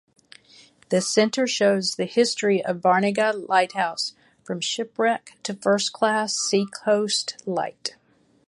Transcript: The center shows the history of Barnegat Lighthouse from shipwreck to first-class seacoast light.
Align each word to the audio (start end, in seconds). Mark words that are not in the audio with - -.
The 0.89 0.99
center 0.99 1.45
shows 1.45 1.93
the 1.93 2.05
history 2.05 2.65
of 2.65 2.81
Barnegat 2.81 3.47
Lighthouse 3.47 4.15
from 4.43 4.59
shipwreck 4.59 5.33
to 5.43 5.53
first-class 5.53 6.33
seacoast 6.35 7.37
light. 7.45 7.97